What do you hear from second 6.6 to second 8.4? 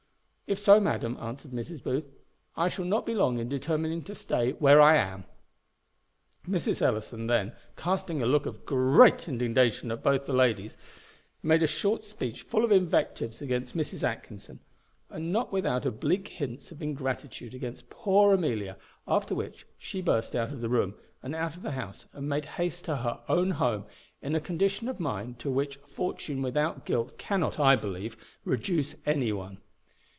Ellison then, casting a